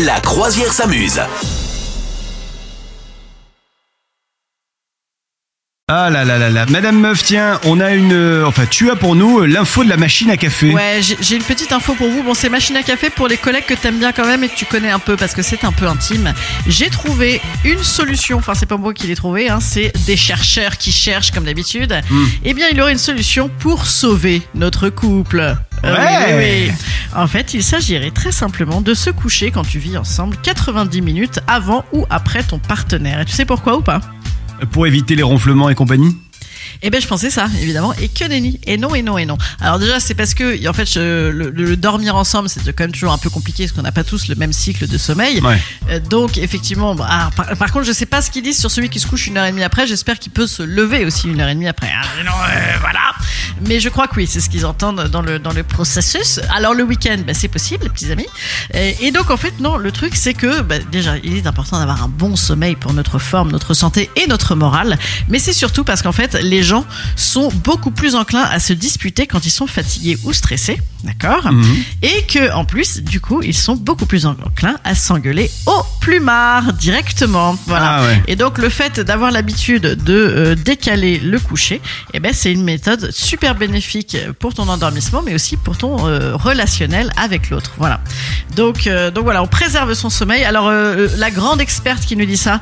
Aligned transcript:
La 0.00 0.20
croisière 0.20 0.72
s'amuse. 0.72 1.20
Ah 5.88 6.08
là 6.10 6.24
là 6.24 6.38
là 6.38 6.48
là. 6.48 6.64
Madame 6.66 6.98
Meuf, 7.00 7.22
tiens, 7.22 7.60
on 7.64 7.78
a 7.78 7.90
une. 7.92 8.12
euh, 8.12 8.46
Enfin, 8.46 8.64
tu 8.66 8.90
as 8.90 8.96
pour 8.96 9.14
nous 9.14 9.40
euh, 9.40 9.46
l'info 9.46 9.84
de 9.84 9.88
la 9.90 9.96
machine 9.98 10.30
à 10.30 10.36
café. 10.38 10.72
Ouais, 10.72 11.00
j'ai 11.02 11.18
j'ai 11.20 11.36
une 11.36 11.42
petite 11.42 11.72
info 11.72 11.94
pour 11.94 12.08
vous. 12.08 12.22
Bon, 12.22 12.32
c'est 12.32 12.48
machine 12.48 12.76
à 12.76 12.82
café 12.82 13.10
pour 13.10 13.28
les 13.28 13.36
collègues 13.36 13.66
que 13.66 13.74
t'aimes 13.74 13.98
bien 13.98 14.12
quand 14.12 14.24
même 14.26 14.42
et 14.42 14.48
que 14.48 14.56
tu 14.56 14.64
connais 14.64 14.90
un 14.90 14.98
peu 15.00 15.16
parce 15.16 15.34
que 15.34 15.42
c'est 15.42 15.64
un 15.64 15.72
peu 15.72 15.86
intime. 15.86 16.32
J'ai 16.66 16.88
trouvé 16.88 17.40
une 17.64 17.82
solution. 17.82 18.38
Enfin, 18.38 18.54
c'est 18.54 18.66
pas 18.66 18.78
moi 18.78 18.94
qui 18.94 19.06
l'ai 19.08 19.16
trouvé, 19.16 19.50
hein, 19.50 19.60
c'est 19.60 19.92
des 20.06 20.16
chercheurs 20.16 20.78
qui 20.78 20.92
cherchent 20.92 21.32
comme 21.32 21.44
d'habitude. 21.44 22.00
Hmm. 22.10 22.24
Eh 22.44 22.54
bien, 22.54 22.68
il 22.70 22.78
y 22.78 22.80
aurait 22.80 22.92
une 22.92 22.98
solution 22.98 23.50
pour 23.58 23.86
sauver 23.86 24.40
notre 24.54 24.88
couple. 24.88 25.56
Euh, 25.84 25.94
oui, 25.94 25.98
Ouais. 25.98 26.34
oui, 26.36 26.68
oui. 26.68 26.72
En 27.14 27.26
fait, 27.26 27.54
il 27.54 27.62
s'agirait 27.62 28.10
très 28.10 28.32
simplement 28.32 28.80
de 28.80 28.94
se 28.94 29.10
coucher 29.10 29.50
quand 29.50 29.64
tu 29.64 29.78
vis 29.78 29.96
ensemble 29.98 30.36
90 30.42 31.02
minutes 31.02 31.40
avant 31.46 31.84
ou 31.92 32.06
après 32.08 32.42
ton 32.42 32.58
partenaire. 32.58 33.20
Et 33.20 33.24
tu 33.24 33.32
sais 33.32 33.44
pourquoi 33.44 33.76
ou 33.76 33.82
pas? 33.82 34.00
Pour 34.70 34.86
éviter 34.86 35.14
les 35.16 35.22
ronflements 35.24 35.68
et 35.68 35.74
compagnie? 35.74 36.16
Eh 36.80 36.90
ben 36.90 37.00
je 37.00 37.06
pensais 37.06 37.30
ça, 37.30 37.46
évidemment, 37.60 37.92
et 37.94 38.08
que 38.08 38.24
nenni. 38.24 38.58
Et 38.66 38.76
non, 38.78 38.94
et 38.94 39.02
non, 39.02 39.18
et 39.18 39.26
non. 39.26 39.36
Alors 39.60 39.78
déjà, 39.78 40.00
c'est 40.00 40.14
parce 40.14 40.34
que, 40.34 40.66
en 40.68 40.72
fait, 40.72 40.86
je- 40.86 41.28
le, 41.30 41.50
le 41.50 41.76
dormir 41.76 42.16
ensemble, 42.16 42.48
c'est 42.48 42.60
quand 42.72 42.84
même 42.84 42.92
toujours 42.92 43.12
un 43.12 43.18
peu 43.18 43.30
compliqué, 43.30 43.64
parce 43.64 43.72
qu'on 43.72 43.82
n'a 43.82 43.92
pas 43.92 44.04
tous 44.04 44.28
le 44.28 44.34
même 44.34 44.52
cycle 44.52 44.86
de 44.86 44.98
sommeil. 44.98 45.40
Ouais. 45.40 45.60
Euh, 45.90 46.00
donc, 46.00 46.38
effectivement, 46.38 46.94
bah, 46.94 47.06
ah, 47.08 47.30
par, 47.36 47.56
par 47.56 47.72
contre, 47.72 47.86
je 47.86 47.92
sais 47.92 48.06
pas 48.06 48.22
ce 48.22 48.30
qu'ils 48.30 48.42
disent 48.42 48.58
sur 48.58 48.70
celui 48.70 48.88
qui 48.88 49.00
se 49.00 49.06
couche 49.06 49.26
une 49.26 49.36
heure 49.36 49.44
et 49.46 49.50
demie 49.50 49.62
après. 49.64 49.86
J'espère 49.86 50.18
qu'il 50.18 50.32
peut 50.32 50.46
se 50.46 50.62
lever 50.62 51.04
aussi 51.04 51.28
une 51.28 51.40
heure 51.40 51.48
et 51.48 51.54
demie 51.54 51.68
après. 51.68 51.88
hein. 51.88 52.02
Sinon, 52.18 52.32
euh, 52.32 52.78
voilà. 52.80 53.00
Mais 53.68 53.80
je 53.80 53.88
crois 53.88 54.06
que 54.08 54.16
oui, 54.16 54.26
c'est 54.26 54.40
ce 54.40 54.48
qu'ils 54.48 54.66
entendent 54.66 55.08
dans 55.08 55.22
le, 55.22 55.38
dans 55.38 55.52
le 55.52 55.62
processus. 55.62 56.40
Alors, 56.54 56.74
le 56.74 56.82
week-end, 56.84 57.18
bah, 57.26 57.34
c'est 57.34 57.48
possible, 57.48 57.88
petits 57.90 58.10
amis. 58.10 58.26
Et, 58.74 58.96
et 59.06 59.10
donc, 59.12 59.30
en 59.30 59.36
fait, 59.36 59.58
non, 59.60 59.76
le 59.76 59.92
truc, 59.92 60.14
c'est 60.16 60.34
que, 60.34 60.62
bah, 60.62 60.76
déjà, 60.90 61.16
il 61.22 61.36
est 61.36 61.46
important 61.46 61.78
d'avoir 61.78 62.02
un 62.02 62.08
bon 62.08 62.36
sommeil 62.36 62.76
pour 62.76 62.92
notre 62.92 63.18
forme, 63.18 63.50
notre 63.52 63.74
santé 63.74 64.10
et 64.16 64.26
notre 64.26 64.54
morale. 64.54 64.98
Mais 65.28 65.38
c'est 65.38 65.52
surtout 65.52 65.84
parce 65.84 66.02
qu'en 66.02 66.12
fait, 66.12 66.34
les 66.42 66.61
gens 66.62 66.84
sont 67.16 67.50
beaucoup 67.64 67.90
plus 67.90 68.14
enclins 68.14 68.42
à 68.42 68.58
se 68.58 68.72
disputer 68.72 69.26
quand 69.26 69.44
ils 69.46 69.50
sont 69.50 69.66
fatigués 69.66 70.18
ou 70.24 70.32
stressés. 70.32 70.80
D'accord 71.04 71.50
Et 72.02 72.22
que, 72.28 72.52
en 72.52 72.64
plus, 72.64 73.02
du 73.02 73.20
coup, 73.20 73.42
ils 73.42 73.56
sont 73.56 73.74
beaucoup 73.74 74.06
plus 74.06 74.24
enclins 74.24 74.76
à 74.84 74.94
s'engueuler 74.94 75.50
au 75.66 75.82
plumard 76.00 76.72
directement. 76.74 77.58
Voilà. 77.66 77.96
Ah 77.96 78.02
ouais. 78.06 78.22
Et 78.28 78.36
donc, 78.36 78.58
le 78.58 78.68
fait 78.68 79.00
d'avoir 79.00 79.32
l'habitude 79.32 79.82
de 79.82 80.14
euh, 80.14 80.54
décaler 80.54 81.18
le 81.18 81.40
coucher, 81.40 81.80
eh 82.14 82.20
ben, 82.20 82.32
c'est 82.32 82.52
une 82.52 82.62
méthode 82.62 83.10
super 83.10 83.56
bénéfique 83.56 84.16
pour 84.38 84.54
ton 84.54 84.68
endormissement, 84.68 85.22
mais 85.22 85.34
aussi 85.34 85.56
pour 85.56 85.76
ton 85.76 86.06
euh, 86.06 86.36
relationnel 86.36 87.12
avec 87.16 87.50
l'autre. 87.50 87.72
Voilà. 87.78 88.00
Donc, 88.54 88.86
euh, 88.86 89.10
donc 89.10 89.24
voilà, 89.24 89.42
on 89.42 89.48
préserve 89.48 89.94
son 89.94 90.10
sommeil. 90.10 90.44
Alors, 90.44 90.70
la 90.70 91.30
grande 91.30 91.60
experte 91.60 92.04
qui 92.04 92.16
nous 92.16 92.26
dit 92.26 92.36
ça, 92.36 92.60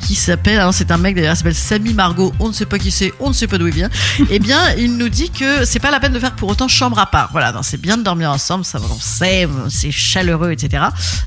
qui 0.00 0.14
s'appelle, 0.14 0.60
hein, 0.60 0.72
c'est 0.72 0.90
un 0.90 0.98
mec 0.98 1.14
d'ailleurs, 1.14 1.34
il 1.34 1.36
s'appelle 1.36 1.54
Samy 1.54 1.92
Margot. 1.92 2.32
On 2.40 2.48
ne 2.48 2.52
sait 2.52 2.66
pas 2.66 2.78
qui 2.78 2.90
c'est, 2.90 3.12
on 3.20 3.28
ne 3.28 3.34
sait 3.34 3.46
pas 3.46 3.58
d'où 3.58 3.66
il 3.66 3.74
vient. 3.74 3.90
eh 4.30 4.38
bien, 4.38 4.60
il 4.78 4.96
nous 4.96 5.08
dit 5.08 5.30
que 5.30 5.64
c'est 5.64 5.78
pas 5.80 5.90
la 5.90 6.00
peine 6.00 6.12
de 6.12 6.18
faire 6.18 6.32
pour 6.32 6.48
autant 6.50 6.68
chambre 6.68 6.98
à 6.98 7.06
part. 7.06 7.28
Voilà, 7.32 7.52
c'est 7.62 7.80
bien 7.80 7.96
de 7.96 8.02
dormir 8.02 8.30
ensemble, 8.30 8.64
ça, 8.64 8.78
on 8.80 8.98
sait, 8.98 9.48
c'est 9.68 9.90
chaleureux, 9.90 10.52
etc. 10.52 10.84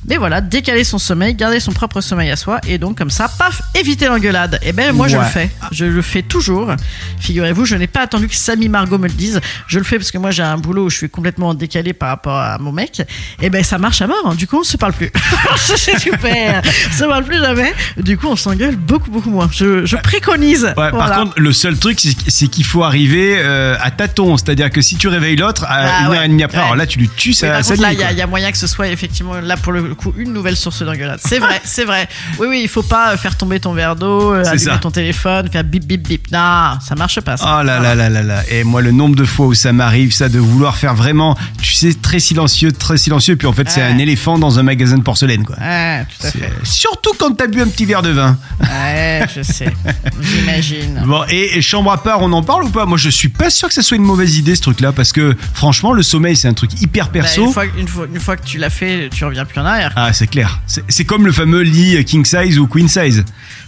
Mais 0.08 0.18
voilà, 0.18 0.42
décaler 0.42 0.84
son 0.84 0.98
sommeil, 0.98 1.34
garder 1.36 1.60
son 1.60 1.72
propre 1.72 2.02
sommeil 2.02 2.32
à 2.32 2.36
soi, 2.36 2.60
et 2.68 2.78
donc 2.78 2.98
comme 2.98 3.10
ça, 3.10 3.28
paf, 3.28 3.62
éviter 3.76 4.08
l'engueulade. 4.08 4.60
Eh 4.64 4.74
ben, 4.74 4.94
moi, 4.94 5.08
je 5.08 5.18
le 5.18 5.24
fais. 5.24 5.50
Je 5.72 5.86
le 5.86 6.02
fais 6.02 6.22
toujours. 6.22 6.74
Figurez-vous, 7.20 7.66
je 7.66 7.76
n'ai 7.76 7.88
pas 7.88 8.02
attendu 8.02 8.28
que 8.28 8.36
Samy 8.36 8.70
Margot 8.70 8.98
me 8.98 9.08
le 9.08 9.14
dise. 9.14 9.40
Je 9.68 9.78
le 9.78 9.84
fais 9.86 9.98
parce 9.98 10.12
que 10.12 10.18
moi, 10.18 10.32
j'ai 10.32 10.44
un 10.44 10.58
boulot 10.58 10.86
où 10.86 10.90
je 10.90 10.98
suis 10.98 11.10
complètement 11.10 11.54
décalé 11.54 11.94
par 11.94 12.10
rapport 12.10 12.36
à 12.38 12.58
mon 12.58 12.72
mec. 12.72 13.02
Et 13.42 13.50
ben, 13.50 13.64
ça 13.64 13.78
marche 13.78 14.02
à 14.02 14.08
mort. 14.08 14.36
Du 14.36 14.48
coup, 14.48 14.60
on 14.60 14.64
se 14.64 14.78
parle 14.78 14.94
plus. 14.94 15.12
c'est 15.58 16.00
super. 16.00 16.62
On 16.90 16.98
se 16.98 17.04
parle 17.06 17.24
plus 17.24 17.40
jamais. 17.40 17.74
Du 17.98 18.18
coup, 18.18 18.28
on 18.28 18.36
s'engueule 18.36 18.76
beaucoup, 18.76 19.12
beaucoup 19.12 19.30
moins. 19.30 19.50
Je, 19.52 19.86
je 19.86 19.98
préconise. 19.98 20.64
Ouais, 20.66 20.74
Voilà. 20.92 20.98
Par 20.98 21.16
contre, 21.18 21.40
le 21.40 21.54
seul 21.54 21.78
truc, 21.82 22.00
c'est- 22.28 22.48
qu'il 22.48 22.64
faut 22.64 22.84
arriver 22.84 23.36
euh, 23.40 23.76
à 23.82 23.92
tâtons. 23.92 24.38
C'est-à-dire 24.38 24.70
que 24.70 24.82
si 24.82 24.96
tu 24.96 25.08
réveilles 25.10 25.36
l'autre 25.36 25.66
à 25.66 25.74
Ah 25.74 26.02
une 26.04 26.08
ouais. 26.10 26.18
heure 26.18 26.24
et 26.24 26.28
demie 26.30 26.44
après, 26.44 26.58
Ouais. 26.60 26.64
alors 26.64 26.76
là, 26.76 26.86
tu 26.88 27.00
lui 27.00 27.10
tues 27.10 27.30
Oui, 27.30 27.36
sa 27.36 27.62
contre, 27.62 27.82
là, 27.82 27.92
il 27.94 28.00
y, 28.00 28.04
a- 28.04 28.12
y 28.14 28.26
moyen 28.28 28.52
que 28.52 28.58
ce 28.58 28.68
soit 28.68 28.88
effectivement 28.88 29.34
là 29.42 29.58
pour 29.58 29.72
le 29.74 29.94
coup 29.96 30.14
une 30.18 30.32
nouvelle 30.34 30.56
source 30.56 30.82
d'engueulade. 30.84 31.20
C'est 31.26 31.40
vrai, 31.40 31.60
c'est 31.66 31.84
vrai. 31.86 32.08
Oui, 32.40 32.48
oui, 32.50 32.60
il 32.64 32.70
faut 32.70 32.84
pas 32.84 33.12
euh, 33.14 33.18
faire 33.18 33.36
tomber 33.36 33.60
ton 33.60 33.74
verre 33.74 33.96
d'eau, 33.96 34.34
euh, 34.34 34.42
allumer 34.46 34.58
ça. 34.60 34.78
ton 34.78 34.92
téléphone, 34.92 35.50
faire 35.52 35.64
bip 35.64 35.86
bip 35.86 36.08
bip. 36.08 36.32
Non, 36.32 36.78
ça 36.86 36.96
marche 36.96 37.20
pas. 37.22 37.38
Ça. 37.38 37.58
Oh 37.60 37.64
là 37.64 37.80
là 37.80 37.96
là 37.96 38.10
là 38.10 38.22
là. 38.24 38.44
Et 38.50 38.64
moi, 38.64 38.82
le 38.82 38.92
nombre 38.92 39.16
de 39.16 39.26
fois 39.26 39.48
où 39.48 39.54
ça 39.54 39.74
m'arrive, 39.74 40.14
ça, 40.14 40.30
de 40.30 40.40
vouloir 40.40 40.78
faire 40.78 40.96
vraiment, 40.96 41.38
tu 41.62 41.74
sais, 41.74 41.94
très 41.94 42.20
silencieux, 42.20 42.72
très 42.72 42.98
silencieux, 42.98 43.36
puis 43.36 43.48
en 43.48 43.54
fait, 43.54 43.70
c'est 43.70 43.82
un 43.82 43.98
éléphant 43.98 44.38
dans 44.38 44.60
un 44.60 44.64
magasin 44.64 44.98
de 44.98 45.04
porcelaine, 45.04 45.44
quoi. 45.46 45.56
Ouais, 45.60 46.04
tout 46.20 46.28
à 46.28 46.30
C'est- 46.32 46.40
fait. 46.40 46.52
Surtout 46.64 47.12
quand 47.18 47.32
t'as 47.32 47.48
bu 47.48 47.62
un 47.62 47.68
petit 47.68 47.86
verre 47.86 48.02
de 48.02 48.10
vin. 48.12 48.38
Ouais, 48.62 49.26
je 49.36 49.42
sais. 49.42 49.74
J'imagine. 50.22 51.02
Bon, 51.06 51.24
et, 51.30 51.61
et 51.62 51.64
chambre 51.64 51.92
à 51.92 52.02
part, 52.02 52.22
on 52.24 52.32
en 52.34 52.42
parle 52.42 52.64
ou 52.64 52.70
pas? 52.70 52.88
Moi, 52.88 52.98
je 52.98 53.08
suis 53.10 53.30
pas 53.30 53.52
sûr 53.52 53.68
que 53.68 53.74
ça 53.76 53.84
soit 53.84 53.98
une 53.98 54.04
mauvaise 54.04 54.36
idée, 54.38 54.56
ce 54.56 54.62
truc-là, 54.62 54.92
parce 54.92 55.12
que 55.14 55.36
franchement, 55.54 55.94
le 55.94 56.02
sommeil, 56.02 56.36
c'est 56.36 56.48
un 56.48 56.54
truc 56.56 56.72
hyper 56.82 57.06
Bah, 57.06 57.12
perso. 57.14 57.46
une, 57.46 57.54
fois, 57.54 57.66
une, 57.78 57.88
fois, 57.88 58.08
une 58.12 58.20
fois 58.20 58.36
que 58.36 58.44
tu 58.44 58.58
l'as 58.58 58.72
fait, 58.72 59.10
tu 59.14 59.24
reviens 59.26 59.46
plus 59.46 59.62
en 59.62 59.66
arrière. 59.66 59.94
Ah, 59.96 60.12
c'est 60.12 60.26
clair. 60.26 60.60
C'est 60.66 61.06
comme 61.06 61.26
le 61.28 61.32
fameux 61.32 61.62
lit 61.62 62.04
king 62.06 62.26
size 62.26 62.58
ou 62.58 62.66
queen 62.66 62.88
size. 62.88 63.24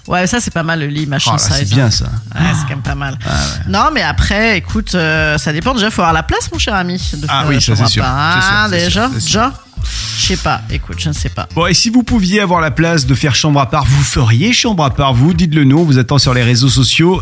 Ouais, 0.08 0.26
ça 0.28 0.40
c'est 0.42 0.52
pas 0.54 0.64
mal 0.64 0.80
le 0.80 0.88
lit, 0.88 1.06
machin 1.06 1.32
Oh, 1.36 1.38
size. 1.38 1.54
c'est 1.60 1.70
bien 1.70 1.92
ça. 1.92 2.06
Ouais, 2.36 2.42
c'est 2.56 2.64
quand 2.64 2.70
même 2.72 2.82
pas 2.82 2.96
mal. 2.96 3.18
Non, 3.70 3.90
mais 3.94 4.02
après, 4.02 4.58
écoute, 4.58 4.96
euh, 4.96 5.38
ça 5.38 5.54
dépend 5.54 5.74
déjà. 5.76 5.92
Faut 5.92 6.02
avoir 6.02 6.14
la 6.14 6.24
place, 6.24 6.52
mon 6.52 6.58
cher 6.58 6.74
ami. 6.74 6.98
de 7.14 7.28
Ah 7.30 7.46
oui, 7.48 7.62
ça, 7.62 7.76
c'est 7.76 7.86
sûr. 7.88 8.04
Ah, 8.06 8.68
déjà, 8.72 9.08
déjà? 9.10 9.54
Je 10.18 10.26
sais 10.28 10.38
pas. 10.38 10.62
Écoute, 10.72 10.96
je 11.00 11.10
ne 11.10 11.14
sais 11.14 11.30
pas. 11.30 11.48
Bon, 11.54 11.68
et 11.68 11.74
si 11.74 11.90
vous 11.90 12.04
pouviez 12.04 12.40
avoir 12.40 12.60
la 12.62 12.72
place 12.72 13.06
de 13.06 13.14
faire 13.16 13.36
chambre 13.36 13.60
à 13.60 13.70
part, 13.70 13.86
vous 13.86 14.02
feriez 14.04 14.52
chambre 14.54 14.84
à 14.84 14.90
part, 14.94 15.14
vous? 15.14 15.34
Dites-le 15.34 15.64
nous, 15.66 15.78
on 15.80 15.84
vous 15.84 16.00
attend 16.00 16.18
sur 16.18 16.34
les 16.34 16.44
réseaux 16.44 16.70
sociaux. 16.70 17.22